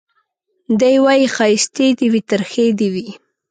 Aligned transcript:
دی 0.79 0.95
وايي 1.03 1.25
ښايستې 1.35 1.87
دي 1.97 2.07
وي 2.13 2.21
ترخې 2.29 2.67
دي 2.79 2.87
وي 2.93 3.07